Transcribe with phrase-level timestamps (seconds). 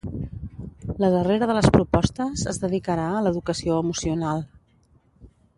[1.03, 4.47] La darrera de les propostes es dedicarà a l’educació emocional.